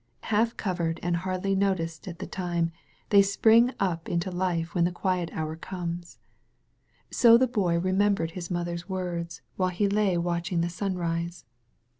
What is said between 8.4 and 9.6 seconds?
mother's words